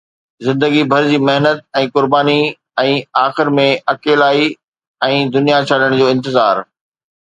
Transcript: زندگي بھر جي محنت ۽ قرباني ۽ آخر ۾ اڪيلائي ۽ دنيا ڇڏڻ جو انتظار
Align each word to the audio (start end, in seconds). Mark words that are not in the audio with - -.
زندگي 0.45 0.81
بھر 0.91 1.03
جي 1.11 1.19
محنت 1.27 1.61
۽ 1.81 1.91
قرباني 1.97 2.37
۽ 2.87 2.97
آخر 3.27 3.55
۾ 3.61 3.69
اڪيلائي 3.97 4.51
۽ 5.13 5.25
دنيا 5.39 5.65
ڇڏڻ 5.71 5.99
جو 6.03 6.13
انتظار 6.17 6.69